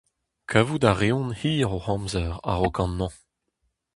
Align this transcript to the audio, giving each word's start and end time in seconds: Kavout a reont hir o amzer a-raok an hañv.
Kavout 0.49 0.85
a 0.91 0.93
reont 0.99 1.33
hir 1.39 1.69
o 1.77 1.79
amzer 1.93 2.31
a-raok 2.51 2.77
an 2.83 2.91
hañv. 2.99 3.13